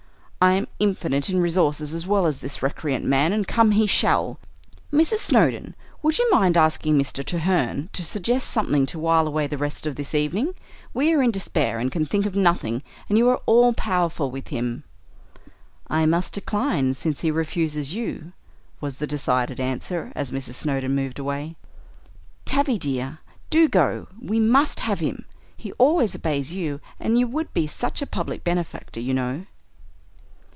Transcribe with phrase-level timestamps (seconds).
[0.43, 4.39] I am infinite in resources as well as this recreant man, and come he shall.
[4.91, 5.19] Mrs.
[5.19, 7.23] Snowdon, would you mind asking Mr.
[7.23, 10.55] Treherne to suggest something to wile away the rest of this evening?
[10.95, 14.47] We are in despair, and can think of nothing, and you are all powerful with
[14.47, 14.83] him."
[15.85, 18.33] "I must decline, since he refuses you"
[18.79, 20.55] was the decided answer, as Mrs.
[20.55, 21.55] Snowdon moved away.
[22.45, 23.19] "Tavie, dear,
[23.51, 25.25] do go; we must have him;
[25.55, 29.45] he always obeys you, and you would be such a public benefactor, you know."